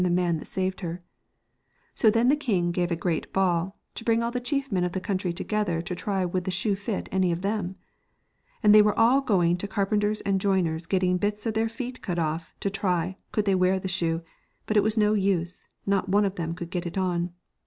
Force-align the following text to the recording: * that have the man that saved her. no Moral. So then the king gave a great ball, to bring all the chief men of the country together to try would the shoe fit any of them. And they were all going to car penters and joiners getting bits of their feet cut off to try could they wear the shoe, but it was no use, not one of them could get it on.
* 0.01 0.01
that 0.01 0.05
have 0.07 0.15
the 0.15 0.21
man 0.23 0.37
that 0.37 0.45
saved 0.47 0.79
her. 0.79 0.87
no 0.87 0.91
Moral. 0.93 1.03
So 1.93 2.09
then 2.09 2.29
the 2.29 2.35
king 2.35 2.71
gave 2.71 2.89
a 2.89 2.95
great 2.95 3.31
ball, 3.31 3.77
to 3.93 4.03
bring 4.03 4.23
all 4.23 4.31
the 4.31 4.39
chief 4.39 4.71
men 4.71 4.83
of 4.83 4.93
the 4.93 4.99
country 4.99 5.31
together 5.31 5.79
to 5.83 5.93
try 5.93 6.25
would 6.25 6.45
the 6.45 6.49
shoe 6.49 6.73
fit 6.75 7.07
any 7.11 7.31
of 7.31 7.43
them. 7.43 7.75
And 8.63 8.73
they 8.73 8.81
were 8.81 8.97
all 8.97 9.21
going 9.21 9.57
to 9.57 9.67
car 9.67 9.85
penters 9.85 10.23
and 10.25 10.41
joiners 10.41 10.87
getting 10.87 11.17
bits 11.17 11.45
of 11.45 11.53
their 11.53 11.69
feet 11.69 12.01
cut 12.01 12.17
off 12.17 12.51
to 12.61 12.71
try 12.71 13.15
could 13.31 13.45
they 13.45 13.53
wear 13.53 13.79
the 13.79 13.87
shoe, 13.87 14.23
but 14.65 14.75
it 14.75 14.81
was 14.81 14.97
no 14.97 15.13
use, 15.13 15.67
not 15.85 16.09
one 16.09 16.25
of 16.25 16.33
them 16.33 16.55
could 16.55 16.71
get 16.71 16.87
it 16.87 16.97
on. 16.97 17.33